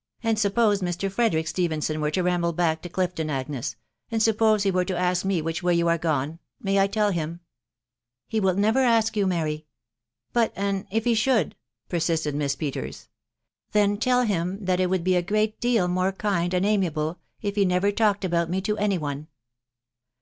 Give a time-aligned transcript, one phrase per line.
[0.22, 1.10] "And suppose Mr.
[1.10, 3.74] Frederick Stephenson were to ramble back to Clifton, Agnes,..^.
[4.08, 6.38] and suppose he were to aak which way you are gone....
[6.62, 7.40] may I tell him?"
[8.32, 9.52] "Re never will ask you, Mary...•'
[10.32, 10.60] THE WIDOW BARNABY.
[10.60, 11.56] 28 T «But an' if he should?"
[11.88, 13.08] persisted Miss Peters."
[13.72, 17.56] Then tell him that it would be a great deal more kind1 and amiable if
[17.56, 19.26] he never agatn talked about me to any one."